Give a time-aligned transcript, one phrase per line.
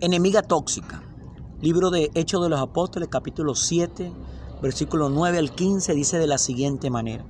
[0.00, 1.02] Enemiga tóxica.
[1.60, 4.12] Libro de Hechos de los Apóstoles, capítulo 7,
[4.62, 7.26] versículo 9 al 15, dice de la siguiente manera.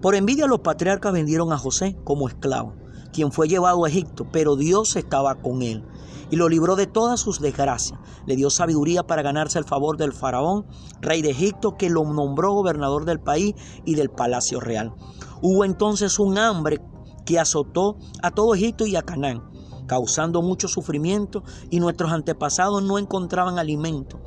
[0.00, 2.76] Por envidia los patriarcas vendieron a José como esclavo,
[3.12, 5.84] quien fue llevado a Egipto, pero Dios estaba con él
[6.30, 7.98] y lo libró de todas sus desgracias.
[8.26, 10.66] Le dio sabiduría para ganarse el favor del faraón,
[11.00, 14.94] rey de Egipto, que lo nombró gobernador del país y del palacio real.
[15.42, 16.80] Hubo entonces un hambre
[17.26, 19.51] que azotó a todo Egipto y a Canaán
[19.92, 24.22] causando mucho sufrimiento y nuestros antepasados no encontraban alimento.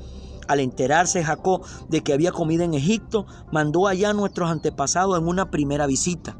[0.47, 5.27] Al enterarse Jacob de que había comida en Egipto, mandó allá a nuestros antepasados en
[5.27, 6.37] una primera visita.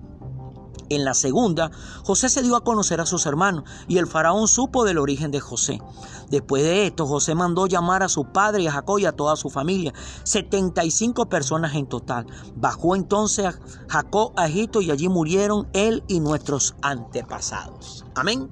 [0.89, 1.71] En la segunda,
[2.03, 5.39] José se dio a conocer a sus hermanos y el faraón supo del origen de
[5.39, 5.81] José.
[6.29, 9.35] Después de esto, José mandó llamar a su padre y a Jacob y a toda
[9.35, 9.91] su familia,
[10.23, 12.27] 75 personas en total.
[12.55, 18.05] Bajó entonces Jacob a Egipto y allí murieron él y nuestros antepasados.
[18.13, 18.51] Amén.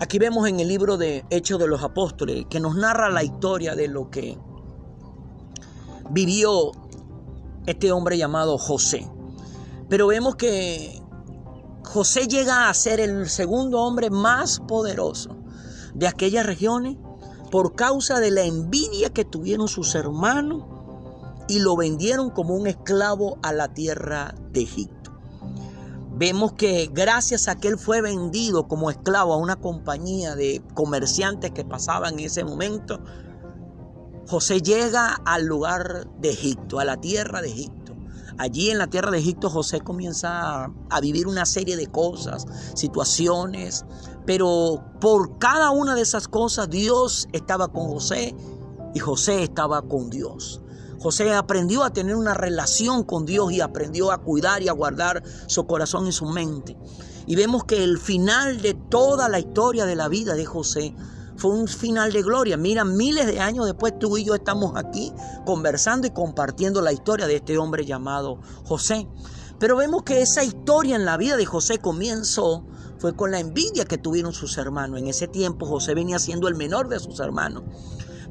[0.00, 3.74] Aquí vemos en el libro de Hechos de los Apóstoles que nos narra la historia
[3.74, 4.38] de lo que
[6.08, 6.72] vivió
[7.66, 9.06] este hombre llamado José.
[9.90, 11.02] Pero vemos que
[11.84, 15.36] José llega a ser el segundo hombre más poderoso
[15.92, 16.96] de aquellas regiones
[17.50, 20.64] por causa de la envidia que tuvieron sus hermanos
[21.46, 24.99] y lo vendieron como un esclavo a la tierra de Egipto.
[26.20, 31.50] Vemos que gracias a que él fue vendido como esclavo a una compañía de comerciantes
[31.52, 33.00] que pasaban en ese momento,
[34.28, 37.96] José llega al lugar de Egipto, a la tierra de Egipto.
[38.36, 43.86] Allí en la tierra de Egipto José comienza a vivir una serie de cosas, situaciones,
[44.26, 48.36] pero por cada una de esas cosas Dios estaba con José
[48.94, 50.60] y José estaba con Dios.
[51.00, 55.22] José aprendió a tener una relación con Dios y aprendió a cuidar y a guardar
[55.46, 56.76] su corazón y su mente.
[57.26, 60.94] Y vemos que el final de toda la historia de la vida de José
[61.36, 62.58] fue un final de gloria.
[62.58, 65.10] Mira, miles de años después tú y yo estamos aquí
[65.46, 69.08] conversando y compartiendo la historia de este hombre llamado José.
[69.58, 72.66] Pero vemos que esa historia en la vida de José comenzó
[72.98, 75.00] fue con la envidia que tuvieron sus hermanos.
[75.00, 77.62] En ese tiempo José venía siendo el menor de sus hermanos.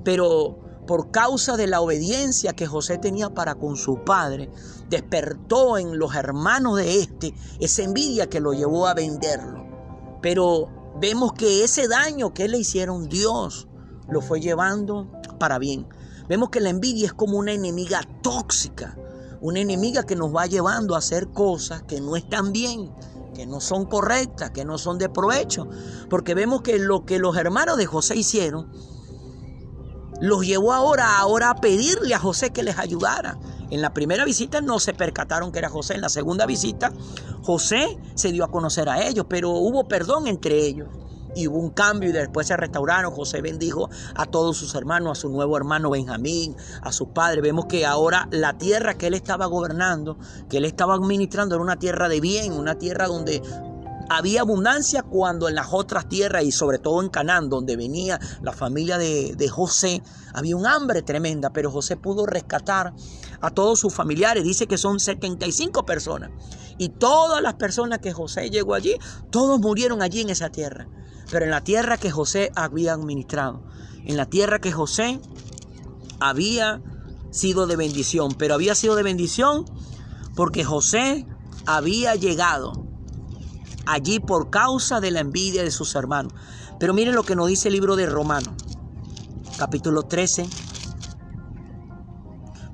[0.04, 4.50] Pero por causa de la obediencia que José tenía para con su padre,
[4.90, 9.68] despertó en los hermanos de este esa envidia que lo llevó a venderlo.
[10.20, 10.68] Pero
[11.00, 13.68] vemos que ese daño que le hicieron Dios
[14.08, 15.88] lo fue llevando para bien.
[16.28, 18.98] Vemos que la envidia es como una enemiga tóxica,
[19.42, 22.92] una enemiga que nos va llevando a hacer cosas que no están bien,
[23.36, 25.68] que no son correctas, que no son de provecho.
[26.10, 28.72] Porque vemos que lo que los hermanos de José hicieron
[30.22, 33.38] los llevó ahora, ahora a pedirle a José que les ayudara.
[33.69, 35.96] En la primera visita no se percataron que era José.
[35.96, 36.91] En la segunda visita,
[37.44, 40.88] José se dio a conocer a ellos, pero hubo perdón entre ellos.
[41.35, 43.13] Y hubo un cambio y después se restauraron.
[43.13, 47.41] José bendijo a todos sus hermanos, a su nuevo hermano Benjamín, a su padre.
[47.41, 50.18] Vemos que ahora la tierra que él estaba gobernando,
[50.50, 53.44] que él estaba administrando, era una tierra de bien, una tierra donde
[54.09, 58.52] había abundancia cuando en las otras tierras y sobre todo en Canaán, donde venía la
[58.52, 60.02] familia de, José,
[60.34, 62.94] había un hambre tremenda, pero José pudo rescatar
[63.40, 64.44] a todos sus familiares.
[64.44, 66.31] Dice que son 75 personas.
[66.78, 68.96] Y todas las personas que José llegó allí,
[69.30, 70.88] todos murieron allí en esa tierra.
[71.31, 73.64] Pero en la tierra que José había administrado,
[74.06, 75.19] en la tierra que José
[76.19, 76.81] había
[77.30, 79.66] sido de bendición, pero había sido de bendición
[80.36, 81.28] porque José
[81.66, 82.89] había llegado
[83.90, 86.34] allí por causa de la envidia de sus hermanos.
[86.80, 88.54] Pero miren lo que nos dice el libro de Romanos,
[89.58, 90.48] capítulo 13,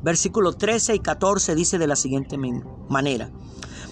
[0.03, 2.37] versículo 13 y 14 dice de la siguiente
[2.89, 3.31] manera.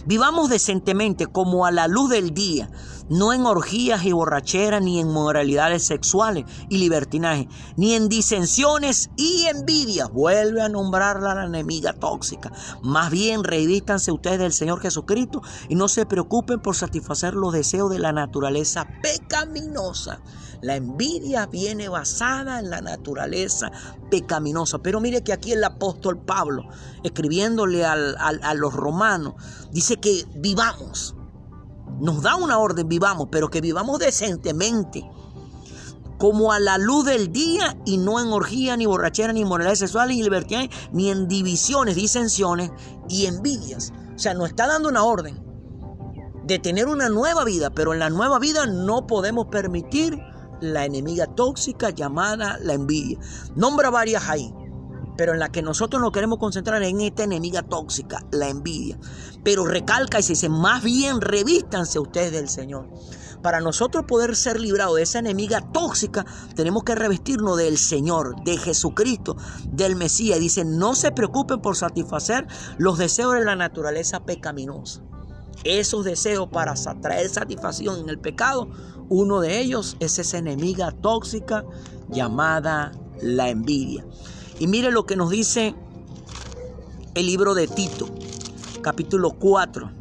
[0.06, 2.70] Vivamos decentemente como a la luz del día,
[3.10, 9.46] no en orgías y borracheras, ni en moralidades sexuales y libertinaje, ni en disensiones y
[9.46, 10.12] envidias.
[10.12, 12.52] Vuelve a nombrarla la enemiga tóxica.
[12.82, 17.90] Más bien revístanse ustedes del Señor Jesucristo y no se preocupen por satisfacer los deseos
[17.92, 20.22] de la naturaleza pecaminosa.
[20.62, 23.70] La envidia viene basada en la naturaleza
[24.10, 24.80] pecaminosa.
[24.80, 26.70] Pero mire que aquí el apóstol Pablo,
[27.04, 29.34] escribiéndole a los romanos,
[29.72, 31.16] dice que vivamos.
[32.00, 35.10] Nos da una orden, vivamos, pero que vivamos decentemente
[36.18, 40.10] como a la luz del día y no en orgía, ni borrachera, ni moralidad sexual,
[40.10, 42.72] ni libertad, ni en divisiones, disensiones
[43.10, 43.92] y envidias.
[44.16, 45.44] O sea, nos está dando una orden
[46.46, 50.18] de tener una nueva vida, pero en la nueva vida no podemos permitir
[50.62, 53.20] la enemiga tóxica llamada la envidia.
[53.56, 54.54] Nombra varias ahí.
[55.18, 58.98] Pero en la que nosotros nos queremos concentrar en esta enemiga tóxica, la envidia.
[59.44, 62.88] Pero recalca y se dice, más bien revístanse ustedes del Señor.
[63.42, 66.26] Para nosotros poder ser librados de esa enemiga tóxica,
[66.56, 69.36] tenemos que revestirnos del Señor, de Jesucristo,
[69.68, 70.40] del Mesías.
[70.40, 75.02] Dice, no se preocupen por satisfacer los deseos de la naturaleza pecaminosa.
[75.66, 78.70] Esos deseos para traer satisfacción en el pecado,
[79.10, 81.66] uno de ellos es esa enemiga tóxica
[82.10, 84.06] llamada la envidia.
[84.60, 85.76] Y mire lo que nos dice
[87.16, 88.08] el libro de Tito,
[88.82, 89.92] capítulo 4.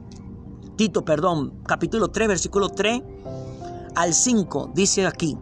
[0.76, 3.02] Tito, perdón, capítulo 3, versículo 3
[3.94, 5.37] al 5, dice aquí.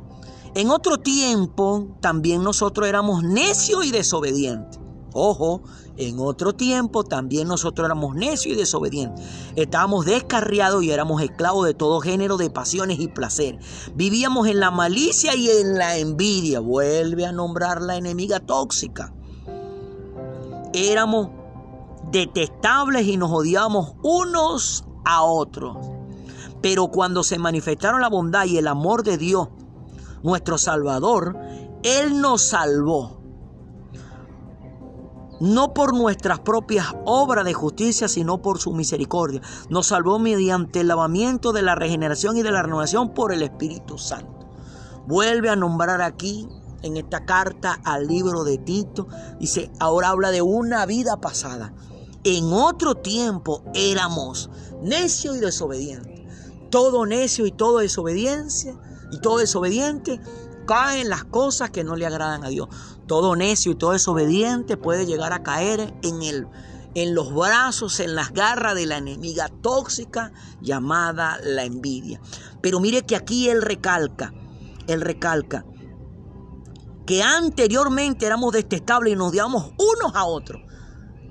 [0.54, 4.79] En otro tiempo también nosotros éramos necios y desobedientes.
[5.12, 5.62] Ojo,
[5.96, 9.24] en otro tiempo también nosotros éramos necios y desobedientes.
[9.56, 13.58] Estábamos descarriados y éramos esclavos de todo género de pasiones y placer.
[13.94, 16.60] Vivíamos en la malicia y en la envidia.
[16.60, 19.12] Vuelve a nombrar la enemiga tóxica.
[20.72, 21.30] Éramos
[22.12, 25.76] detestables y nos odiábamos unos a otros.
[26.62, 29.48] Pero cuando se manifestaron la bondad y el amor de Dios,
[30.22, 31.36] nuestro Salvador,
[31.82, 33.19] Él nos salvó
[35.40, 39.40] no por nuestras propias obras de justicia, sino por su misericordia.
[39.68, 43.98] Nos salvó mediante el lavamiento de la regeneración y de la renovación por el Espíritu
[43.98, 44.48] Santo.
[45.06, 46.46] Vuelve a nombrar aquí
[46.82, 49.08] en esta carta al libro de Tito.
[49.38, 51.72] Dice, ahora habla de una vida pasada.
[52.22, 54.50] En otro tiempo éramos
[54.82, 56.20] necios y desobedientes.
[56.70, 58.78] Todo necio y todo desobediencia
[59.10, 60.20] y todo desobediente
[60.66, 62.68] caen las cosas que no le agradan a Dios.
[63.10, 66.46] Todo necio y todo desobediente puede llegar a caer en, el,
[66.94, 72.20] en los brazos, en las garras de la enemiga tóxica llamada la envidia.
[72.62, 74.32] Pero mire que aquí él recalca,
[74.86, 75.64] él recalca
[77.04, 80.62] que anteriormente éramos detestables y nos odiamos unos a otros.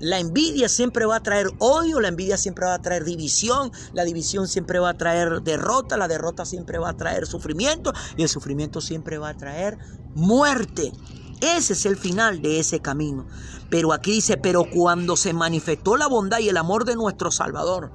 [0.00, 4.04] La envidia siempre va a traer odio, la envidia siempre va a traer división, la
[4.04, 8.28] división siempre va a traer derrota, la derrota siempre va a traer sufrimiento y el
[8.28, 9.78] sufrimiento siempre va a traer
[10.14, 10.92] muerte.
[11.40, 13.26] Ese es el final de ese camino.
[13.68, 17.92] Pero aquí dice, pero cuando se manifestó la bondad y el amor de nuestro Salvador,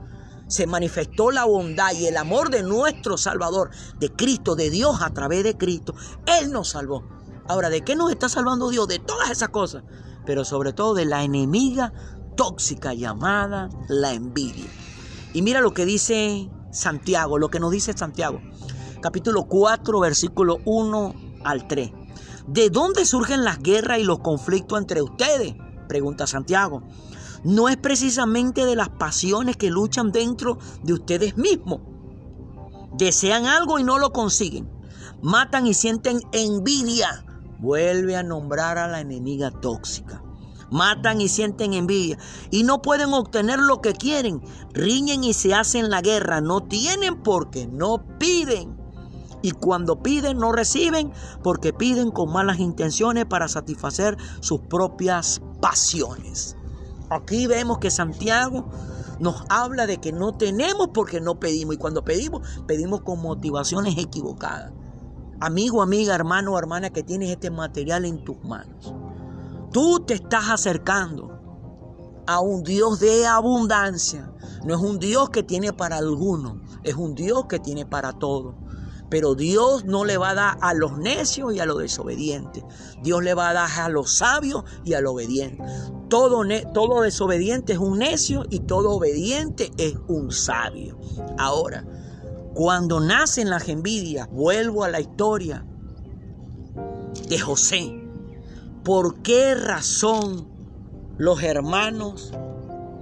[0.47, 5.12] se manifestó la bondad y el amor de nuestro Salvador, de Cristo, de Dios a
[5.12, 5.95] través de Cristo,
[6.25, 7.03] Él nos salvó.
[7.47, 8.88] Ahora, ¿de qué nos está salvando Dios?
[8.88, 9.83] De todas esas cosas
[10.25, 11.94] pero sobre todo de la enemiga
[12.36, 14.69] tóxica llamada la envidia.
[15.33, 18.41] Y mira lo que dice Santiago, lo que nos dice Santiago,
[19.01, 21.13] capítulo 4, versículo 1
[21.44, 21.91] al 3.
[22.47, 25.56] ¿De dónde surgen las guerras y los conflictos entre ustedes?
[25.88, 26.83] Pregunta Santiago.
[27.44, 31.81] No es precisamente de las pasiones que luchan dentro de ustedes mismos.
[32.94, 34.69] Desean algo y no lo consiguen.
[35.21, 37.25] Matan y sienten envidia
[37.59, 40.21] vuelve a nombrar a la enemiga tóxica.
[40.71, 42.18] Matan y sienten envidia
[42.51, 44.41] y no pueden obtener lo que quieren.
[44.74, 46.41] Riñen y se hacen la guerra.
[46.41, 48.75] No tienen porque no piden.
[49.45, 51.12] Y cuando piden no reciben
[51.44, 56.57] porque piden con malas intenciones para satisfacer sus propias pasiones.
[57.12, 58.65] Aquí vemos que Santiago
[59.19, 61.75] nos habla de que no tenemos porque no pedimos.
[61.75, 64.74] Y cuando pedimos, pedimos con motivaciones equivocadas.
[65.39, 68.95] Amigo, amiga, hermano o hermana que tienes este material en tus manos.
[69.71, 71.39] Tú te estás acercando
[72.25, 74.33] a un Dios de abundancia.
[74.63, 78.64] No es un Dios que tiene para alguno, es un Dios que tiene para todo.
[79.15, 82.65] Pero Dios no le va a dar a los necios y a los desobedientes.
[83.01, 85.65] Dios le va a dar a los sabios y a los obedientes.
[86.10, 86.43] Todo,
[86.74, 91.00] todo desobediente es un necio y todo obediente es un sabio.
[91.38, 91.86] Ahora,
[92.53, 95.65] cuando nacen las envidias, vuelvo a la historia
[97.29, 97.98] de José.
[98.84, 100.50] ¿Por qué razón
[101.17, 102.34] los hermanos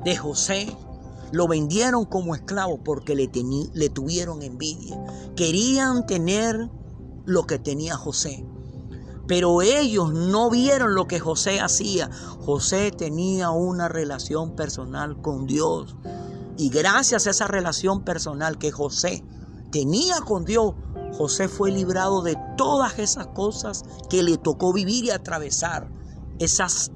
[0.05, 0.77] de José
[1.33, 2.83] lo vendieron como esclavo?
[2.83, 3.29] Porque le,
[3.73, 4.97] le tuvieron envidia.
[5.35, 6.69] Querían tener
[7.25, 8.45] lo que tenía José.
[9.27, 12.09] Pero ellos no vieron lo que José hacía.
[12.45, 15.95] José tenía una relación personal con Dios.
[16.55, 19.25] Y gracias a esa relación personal que José
[19.71, 20.75] tenía con Dios,
[21.17, 25.89] José fue librado de todas esas cosas que le tocó vivir y atravesar.
[26.37, 26.91] Esas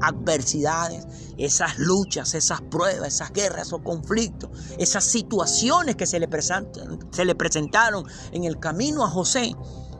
[0.00, 1.06] adversidades,
[1.36, 6.28] esas luchas, esas pruebas, esas guerras, esos conflictos, esas situaciones que se le,
[7.10, 9.54] se le presentaron en el camino a José.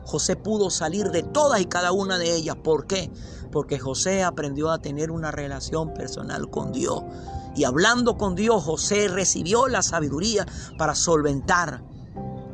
[0.05, 2.57] José pudo salir de todas y cada una de ellas.
[2.57, 3.11] ¿Por qué?
[3.51, 7.03] Porque José aprendió a tener una relación personal con Dios.
[7.55, 10.45] Y hablando con Dios, José recibió la sabiduría
[10.77, 11.83] para solventar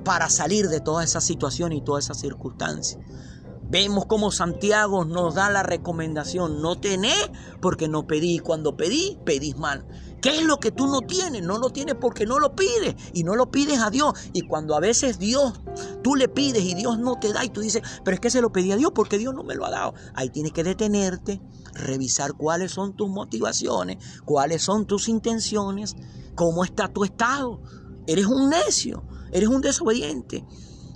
[0.03, 2.99] para salir de toda esa situación y toda esa circunstancia.
[3.69, 7.29] Vemos como Santiago nos da la recomendación, no tenés
[7.61, 9.85] porque no pedí, cuando pedí, pedís mal.
[10.21, 11.43] ¿Qué es lo que tú no tienes?
[11.43, 14.13] No lo tienes porque no lo pides y no lo pides a Dios.
[14.33, 15.61] Y cuando a veces Dios,
[16.03, 18.41] tú le pides y Dios no te da y tú dices, pero es que se
[18.41, 19.93] lo pedí a Dios porque Dios no me lo ha dado.
[20.15, 21.39] Ahí tienes que detenerte,
[21.73, 25.95] revisar cuáles son tus motivaciones, cuáles son tus intenciones,
[26.35, 27.61] cómo está tu estado.
[28.07, 30.43] Eres un necio, eres un desobediente.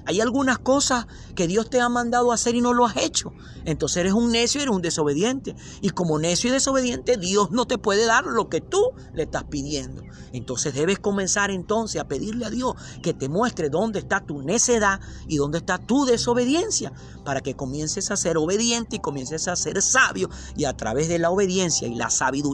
[0.06, 3.34] Hay algunas cosas que Dios te ha mandado a hacer y no lo has hecho.
[3.66, 5.56] Entonces eres un necio y eres un desobediente.
[5.82, 9.46] Y como necio y desobediente, Dios no te puede dar lo que tú le estás
[9.46, 10.04] pidiendo.
[10.32, 15.00] Entonces debes comenzar entonces a pedirle a Dios que te muestre dónde está tu necedad
[15.28, 16.94] y dónde está tu desobediencia.
[17.24, 20.30] Para que comiences a ser obediente y comiences a ser sabio.
[20.56, 22.10] Y a través de la obediencia y la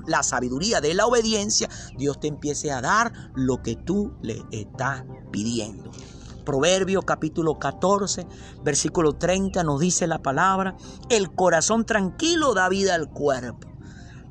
[0.08, 5.04] la sabiduría de la obediencia, Dios te empiece a dar lo que tú le estás
[5.32, 5.92] pidiendo.
[6.44, 8.26] Proverbio capítulo 14,
[8.64, 10.76] versículo 30 nos dice la palabra,
[11.10, 13.68] el corazón tranquilo da vida al cuerpo,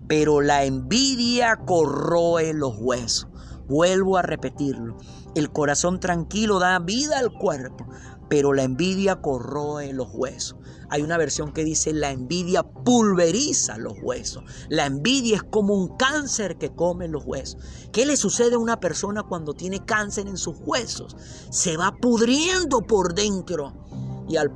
[0.06, 3.28] pero la envidia corroe los huesos.
[3.68, 4.96] Vuelvo a repetirlo,
[5.34, 7.86] el corazón tranquilo da vida al cuerpo,
[8.28, 10.56] pero la envidia corroe los huesos.
[10.90, 14.44] Hay una versión que dice la envidia pulveriza los huesos.
[14.68, 17.60] La envidia es como un cáncer que come los huesos.
[17.92, 21.16] ¿Qué le sucede a una persona cuando tiene cáncer en sus huesos?
[21.50, 23.74] Se va pudriendo por dentro
[24.28, 24.50] y al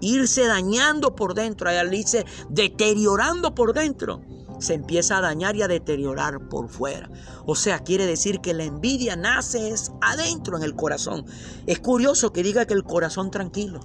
[0.00, 4.20] irse dañando por dentro, al irse deteriorando por dentro,
[4.58, 7.10] se empieza a dañar y a deteriorar por fuera.
[7.44, 11.24] O sea, quiere decir que la envidia nace adentro en el corazón.
[11.66, 13.80] Es curioso que diga que el corazón tranquilo.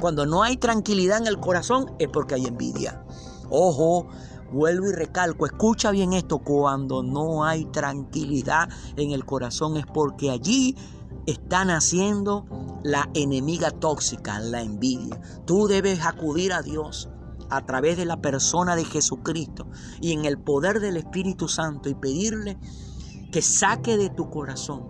[0.00, 3.04] Cuando no hay tranquilidad en el corazón es porque hay envidia.
[3.50, 4.08] Ojo,
[4.52, 10.30] vuelvo y recalco, escucha bien esto, cuando no hay tranquilidad en el corazón es porque
[10.30, 10.76] allí
[11.26, 12.46] está naciendo
[12.82, 15.20] la enemiga tóxica, la envidia.
[15.44, 17.08] Tú debes acudir a Dios
[17.50, 19.66] a través de la persona de Jesucristo
[20.00, 22.58] y en el poder del Espíritu Santo y pedirle
[23.30, 24.84] que saque de tu corazón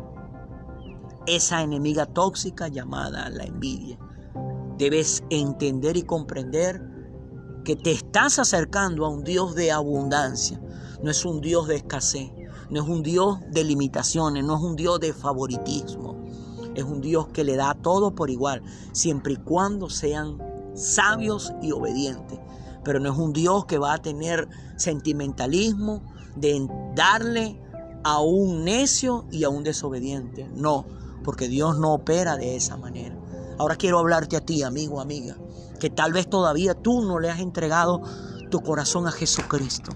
[1.27, 3.99] esa enemiga tóxica llamada la envidia.
[4.79, 6.83] Debes entender y comprender
[7.65, 10.61] que te estás acercando a un Dios de abundancia,
[11.03, 12.31] no es un Dios de escasez,
[12.71, 16.25] no es un Dios de limitaciones, no es un Dios de favoritismo,
[16.75, 20.39] es un Dios que le da todo por igual, siempre y cuando sean
[20.75, 22.39] sabios y obedientes.
[22.87, 26.05] Pero no es un Dios que va a tener sentimentalismo
[26.37, 27.61] de darle
[28.05, 30.49] a un necio y a un desobediente.
[30.55, 30.87] No,
[31.25, 33.17] porque Dios no opera de esa manera.
[33.59, 35.37] Ahora quiero hablarte a ti, amigo, amiga,
[35.81, 38.03] que tal vez todavía tú no le has entregado
[38.53, 39.91] tu corazón a Jesucristo.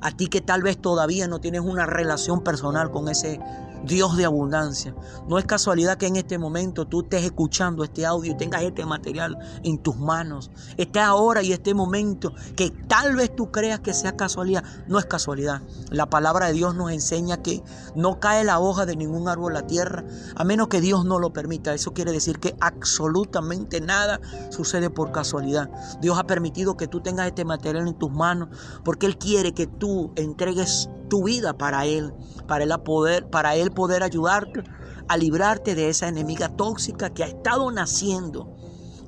[0.00, 3.40] A ti que tal vez todavía no tienes una relación personal con ese
[3.84, 4.94] Dios de abundancia.
[5.28, 8.84] No es casualidad que en este momento tú estés escuchando este audio y tengas este
[8.84, 10.50] material en tus manos.
[10.76, 14.64] Este ahora y este momento que tal vez tú creas que sea casualidad.
[14.88, 15.62] No es casualidad.
[15.90, 17.62] La palabra de Dios nos enseña que
[17.94, 21.18] no cae la hoja de ningún árbol a la tierra a menos que Dios no
[21.18, 21.74] lo permita.
[21.74, 25.70] Eso quiere decir que absolutamente nada sucede por casualidad.
[26.00, 28.48] Dios ha permitido que tú tengas este material en tus manos
[28.84, 32.12] porque Él quiere que tú entregues tu vida para Él,
[32.48, 34.64] para Él poder, para Él poder ayudarte
[35.06, 38.52] a librarte de esa enemiga tóxica que ha estado naciendo,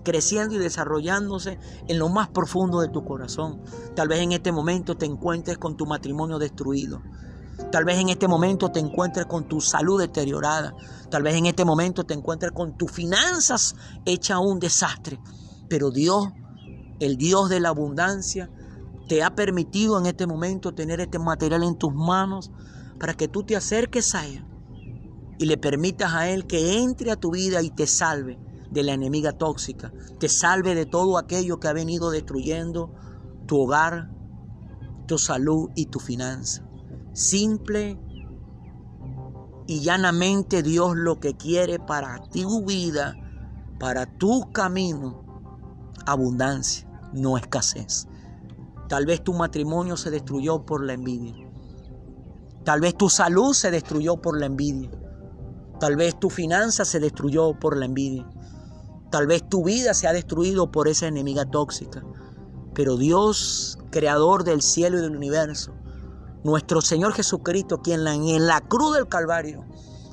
[0.05, 1.59] creciendo y desarrollándose
[1.89, 3.61] en lo más profundo de tu corazón.
[3.97, 7.03] Tal vez en este momento te encuentres con tu matrimonio destruido.
[7.73, 10.77] Tal vez en este momento te encuentres con tu salud deteriorada.
[11.11, 15.19] Tal vez en este momento te encuentres con tus finanzas hecha un desastre.
[15.69, 16.29] Pero Dios,
[17.01, 18.49] el Dios de la abundancia,
[19.09, 22.51] te ha permitido en este momento tener este material en tus manos
[22.99, 24.45] para que tú te acerques a Él
[25.39, 28.39] y le permitas a Él que entre a tu vida y te salve
[28.71, 32.93] de la enemiga tóxica, te salve de todo aquello que ha venido destruyendo
[33.47, 34.11] tu hogar,
[35.07, 36.67] tu salud y tu finanza.
[37.13, 37.99] Simple
[39.67, 43.17] y llanamente Dios lo que quiere para tu vida,
[43.79, 45.25] para tu camino,
[46.07, 48.09] abundancia, no escasez.
[48.89, 51.35] Tal vez tu matrimonio se destruyó por la envidia.
[52.65, 54.91] Tal vez tu salud se destruyó por la envidia.
[55.81, 58.29] Tal vez tu finanza se destruyó por la envidia.
[59.11, 62.05] Tal vez tu vida se ha destruido por esa enemiga tóxica.
[62.75, 65.73] Pero Dios, creador del cielo y del universo,
[66.45, 69.65] nuestro Señor Jesucristo, quien en la cruz del Calvario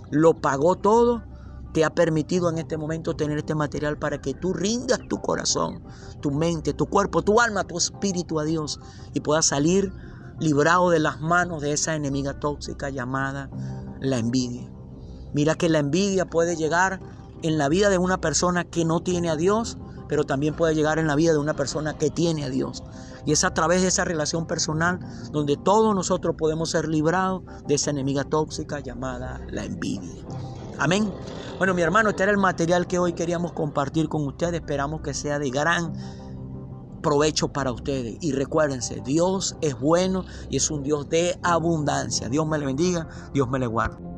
[0.10, 1.24] lo pagó todo,
[1.74, 5.84] te ha permitido en este momento tener este material para que tú rindas tu corazón,
[6.22, 8.80] tu mente, tu cuerpo, tu alma, tu espíritu a Dios
[9.13, 9.92] y puedas salir
[10.39, 13.50] librado de las manos de esa enemiga tóxica llamada
[14.00, 14.70] la envidia.
[15.34, 17.00] Mira que la envidia puede llegar
[17.42, 19.77] en la vida de una persona que no tiene a Dios,
[20.08, 22.84] pero también puede llegar en la vida de una persona que tiene a Dios.
[23.25, 25.00] Y es a través de esa relación personal
[25.32, 30.24] donde todos nosotros podemos ser librados de esa enemiga tóxica llamada la envidia.
[30.77, 31.12] Amén.
[31.58, 34.56] Bueno, mi hermano, este era el material que hoy queríamos compartir con ustedes.
[34.56, 35.94] Esperamos que sea de gran
[37.01, 38.18] provecho para ustedes.
[38.22, 42.30] Y recuérdense, Dios es bueno y es un Dios de abundancia.
[42.30, 44.12] Dios me le bendiga, Dios me le guarde.